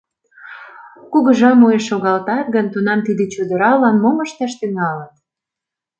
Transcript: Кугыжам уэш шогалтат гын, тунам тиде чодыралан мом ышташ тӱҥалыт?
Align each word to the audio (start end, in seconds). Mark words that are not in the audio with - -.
Кугыжам 1.11 1.59
уэш 1.65 1.83
шогалтат 1.89 2.45
гын, 2.55 2.65
тунам 2.73 2.99
тиде 3.07 3.25
чодыралан 3.33 3.95
мом 4.03 4.17
ышташ 4.25 4.51
тӱҥалыт? 4.59 5.13